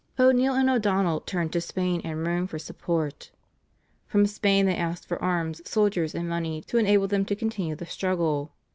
O'Neill 0.17 0.55
and 0.55 0.67
O'Donnell 0.67 1.19
turned 1.19 1.53
to 1.53 1.61
Spain 1.61 2.01
and 2.03 2.25
Rome 2.25 2.47
for 2.47 2.57
support. 2.57 3.29
From 4.07 4.25
Spain 4.25 4.65
they 4.65 4.75
asked 4.75 5.07
for 5.07 5.21
arms, 5.21 5.61
soldiers, 5.69 6.15
and 6.15 6.27
money 6.27 6.61
to 6.61 6.79
enable 6.79 7.07
them 7.07 7.23
to 7.25 7.35
continue 7.35 7.75
the 7.75 7.85
struggle. 7.85 8.51